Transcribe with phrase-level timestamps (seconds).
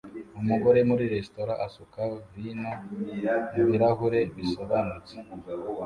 [0.41, 2.01] Umugore muri resitora asuka
[2.35, 2.71] vino
[3.53, 5.15] mubirahure bisobanutse